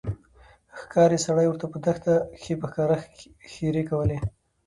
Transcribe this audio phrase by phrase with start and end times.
[0.79, 2.97] ښکارې سړي ورته په دښته کښي په ښکاره
[3.51, 4.17] ښيرې کولې